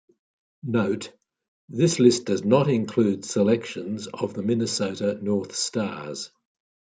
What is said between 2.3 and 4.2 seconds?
not include selections